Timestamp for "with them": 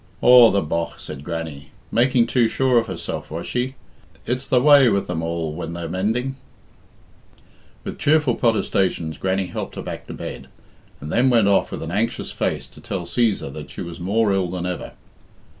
4.89-5.21